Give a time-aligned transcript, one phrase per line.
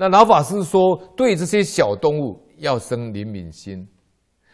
[0.00, 3.86] 那老法师说，对这些小动物要生怜悯心。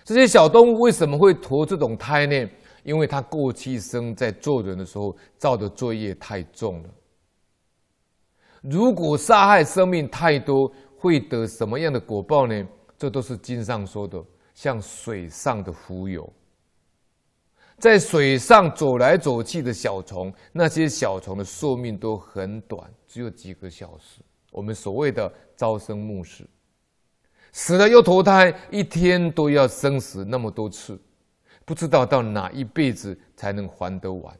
[0.02, 2.50] 这些小动物为什么会投这种胎呢？
[2.82, 6.90] 因为他过去生在做人的时候造的罪业太重了。
[8.60, 12.66] 如果杀害生命太多，会得什么样的果报呢？
[12.98, 14.20] 这都是经上说的，
[14.52, 16.28] 像水上的浮游，
[17.78, 24.20] 在水上走来走去的小虫，那些小虫的寿命都很短，只有几个小时。
[24.56, 26.48] 我们所谓的朝生暮死，
[27.52, 30.98] 死了又投胎，一天都要生死那么多次，
[31.66, 34.34] 不知道到哪一辈子才能还得完。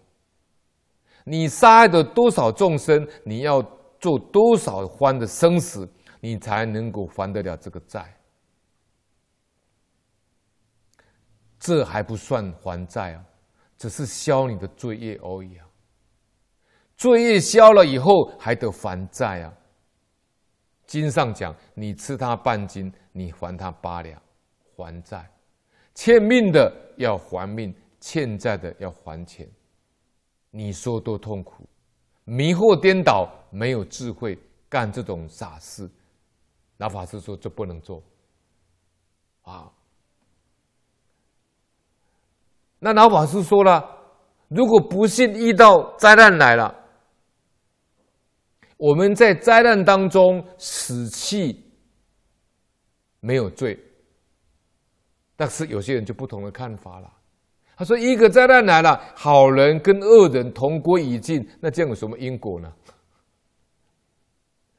[1.25, 3.63] 你杀害的多少众生，你要
[4.01, 5.87] 做多少番的生死，
[6.19, 8.19] 你才能够还得了这个债？
[11.61, 13.25] 这还不算还债啊，
[13.77, 15.67] 只是消你的罪业而已啊。
[16.97, 19.53] 罪业消了以后，还得还债啊。
[20.87, 24.23] 经上讲，你吃他半斤，你还他八两，
[24.75, 25.19] 还债；
[25.95, 29.49] 欠命的要还命，欠债的要还钱。
[30.51, 31.65] 你说多痛苦，
[32.25, 34.39] 迷惑颠倒，没有智慧，
[34.69, 35.91] 干这种傻事。
[36.77, 38.03] 老法师说，这不能做
[39.43, 39.71] 啊。
[42.79, 43.85] 那老法师说了，
[44.49, 46.83] 如果不幸遇到灾难来了。
[48.77, 51.57] 我们在灾难当中死去
[53.21, 53.79] 没有罪，
[55.35, 57.13] 但是有些人就不同的看法了。
[57.77, 62.73] 他说：“一个灾难来了，好人跟恶人同归于尽，那这样有什么因果呢？”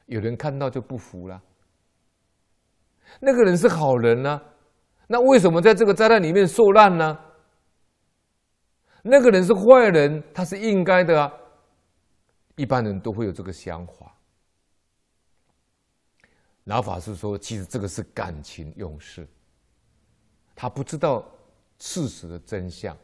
[0.06, 1.40] 有人看到就不服了。
[3.20, 4.40] 那个人是好人呢，
[5.06, 7.18] 那为什么在这个灾难里面受难呢？
[9.02, 11.32] 那个人是坏人，他是应该的啊。
[12.58, 14.14] 一般人都会有这个想法。
[16.64, 19.26] 老法师说：“其实这个是感情用事，
[20.54, 21.24] 他不知道
[21.78, 22.94] 事实的真相。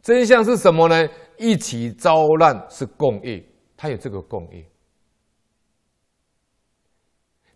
[0.00, 1.08] 真相是什么呢？
[1.36, 3.44] 一起遭难是共业，
[3.76, 4.64] 他有这个共业。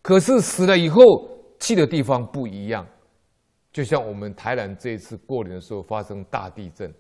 [0.02, 1.00] 可是死了以后
[1.60, 2.86] 去的地方不一样，
[3.72, 6.92] 就像我们台南这一次过年的时候发生大地震。”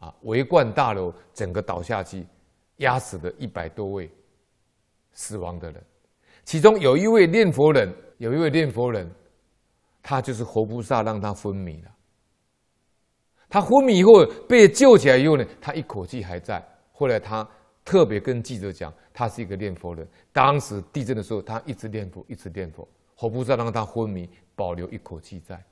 [0.00, 0.12] 啊！
[0.22, 2.26] 维冠大楼整个倒下去，
[2.78, 4.10] 压死了一百多位
[5.12, 5.82] 死亡的人，
[6.44, 9.08] 其中有一位念佛人，有一位念佛人，
[10.02, 11.90] 他就是活菩萨让他昏迷了。
[13.48, 16.66] 他昏迷以后被救起来以后呢，他一口气还在。
[16.92, 17.46] 后来他
[17.84, 20.06] 特别跟记者讲，他是一个念佛人。
[20.32, 25.62] 当时地震的时候，他一直念佛，一直念佛，活菩萨让他昏迷，保留一口气在。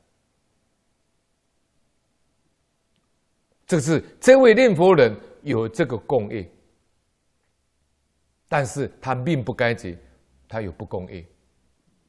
[3.68, 6.50] 这是这位念佛人有这个共业，
[8.48, 9.96] 但是他命不该绝，
[10.48, 11.22] 他有不共业，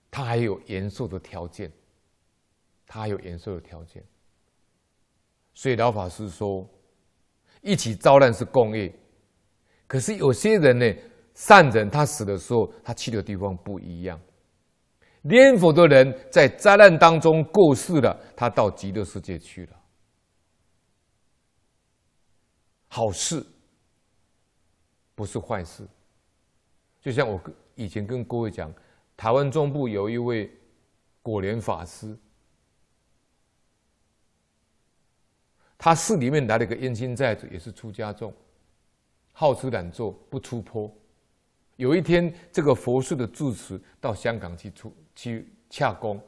[0.09, 1.69] 他还有延寿的条件，
[2.87, 4.01] 他还有延寿的条件。
[5.53, 6.65] 所以老法师说，
[7.61, 8.89] 一起遭难是共业，
[9.85, 10.95] 可是有些人呢，
[11.33, 14.17] 善人他死的时候，他去的地方不一样。
[15.21, 19.78] 念佛的人在灾难当中过世了，他到极乐世界去了。
[22.91, 23.45] 好事
[25.15, 25.87] 不是坏事，
[26.99, 27.39] 就像我
[27.75, 28.73] 以前跟各位讲，
[29.15, 30.51] 台湾中部有一位
[31.21, 32.17] 果莲法师，
[35.77, 38.33] 他寺里面来了一个冤亲债主，也是出家众，
[39.31, 40.91] 好吃懒做不出坡。
[41.75, 46.19] 有一天，这个佛寺的住持到香港去出去洽公，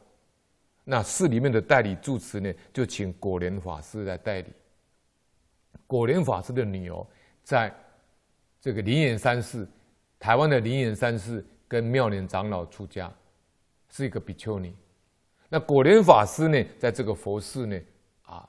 [0.83, 4.53] 那寺里面的代理住持呢，就请果莲法师来代理。
[5.91, 7.05] 果莲法师的女儿，
[7.43, 7.75] 在
[8.61, 9.67] 这个灵岩山寺，
[10.17, 13.11] 台湾的灵岩山寺跟妙莲长老出家，
[13.89, 14.73] 是一个比丘尼。
[15.49, 17.77] 那果莲法师呢，在这个佛寺呢，
[18.21, 18.47] 啊，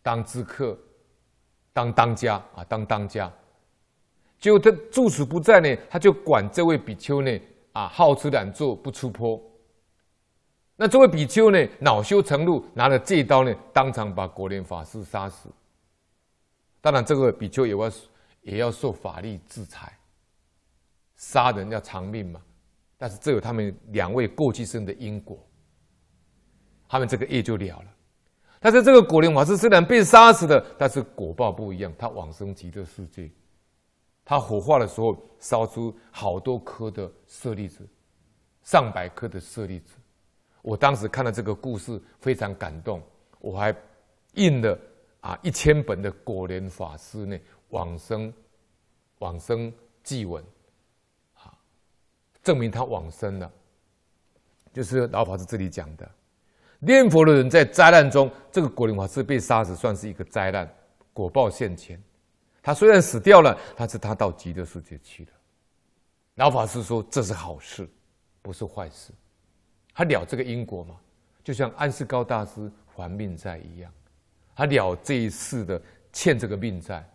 [0.00, 0.78] 当知客，
[1.74, 3.30] 当当家啊，当当家。
[4.38, 7.38] 结果他住持不在呢，他就管这位比丘呢，
[7.72, 9.38] 啊，好吃懒做，不出坡。
[10.76, 15.50] 那这位比丘呢，恼羞成怒，拿了戒刀呢，当场把果莲法师杀死。
[16.80, 17.92] 当然，这个比丘也要
[18.42, 19.98] 也要受法律制裁，
[21.16, 22.40] 杀人要偿命嘛。
[22.96, 25.38] 但是这有他们两位过去生的因果，
[26.88, 27.86] 他们这个业就了了。
[28.60, 33.30] 但是这个果林法师虽然被杀死的，但是果报不一样，他往生极乐世界。
[34.24, 37.88] 他火化的时候烧出好多颗的舍利子，
[38.62, 39.94] 上百颗的舍利子。
[40.60, 43.00] 我当时看到这个故事非常感动，
[43.38, 43.74] 我还
[44.34, 44.78] 印了
[45.28, 47.38] 啊一千本的果莲法师呢
[47.68, 48.32] 往生
[49.18, 49.70] 往生
[50.02, 50.42] 祭文，
[51.34, 51.52] 啊
[52.42, 53.52] 证明他往生了。
[54.72, 56.10] 就是老法师这里讲的，
[56.78, 60.66] 念佛的人在灾难中，这个果林法师被杀死，算是一个灾难，
[61.12, 62.02] 果报现前。
[62.62, 65.30] 他虽然死掉了，但是他到极乐世界去了。
[66.36, 67.86] 老法师说这是好事，
[68.40, 69.12] 不是坏事。
[69.92, 70.96] 他了这个因果嘛，
[71.44, 73.92] 就像安世高大师还命债一样，
[74.58, 75.80] 他了这一世的
[76.12, 77.08] 欠这个命债。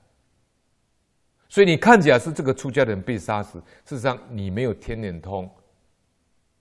[1.49, 5.53] 所以你看起来是这个出家人被杀死，事实上你没有天眼通，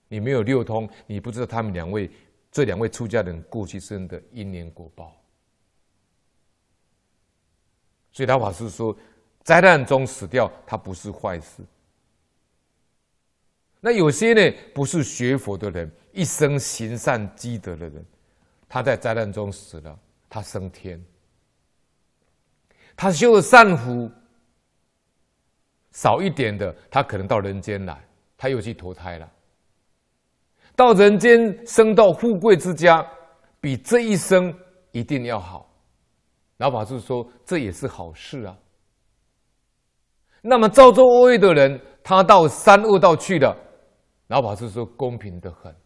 [0.09, 2.11] 你没有六通，你不知道他们两位
[2.51, 5.17] 这两位出家人过去生的因缘果报。
[8.11, 8.95] 所以老法师说，
[9.45, 11.63] 灾难中死掉，他不是坏事。
[13.81, 18.05] 那有些呢，不是学佛的人，一生行善积德的人，
[18.69, 19.97] 他在灾难中死了，
[20.33, 20.99] 他升天。
[22.97, 24.11] 他修的善福
[25.91, 28.03] 少一点的，他可能到人间来，
[28.39, 29.31] 他又去投胎了。
[30.75, 33.07] 到人间升到富贵之家，
[33.61, 34.59] 比这一生
[34.91, 35.71] 一定要好。
[36.57, 38.57] 老法师说，这也是好事啊。
[40.41, 43.55] 那么造作恶业的人，他到三恶道去了。
[44.29, 45.77] 老法师说：“公平的很，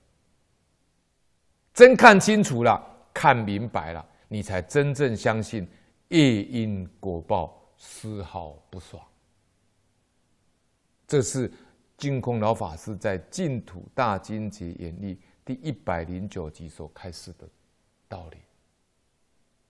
[1.75, 2.81] 真看清楚了，
[3.13, 5.67] 看明白了，你才真正相信
[6.08, 9.02] 业因果报丝毫不爽。”
[11.06, 11.50] 这是
[11.96, 15.14] 净空老法师在《净土大经解演义》
[15.44, 17.49] 第一百零九集所开示的
[18.08, 18.38] 道理。